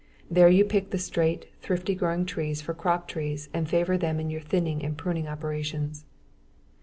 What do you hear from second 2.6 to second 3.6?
crop trees